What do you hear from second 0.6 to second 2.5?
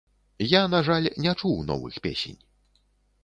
на жаль, не чуў новых песень.